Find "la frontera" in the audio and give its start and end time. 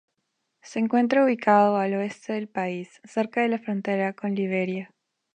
3.49-4.13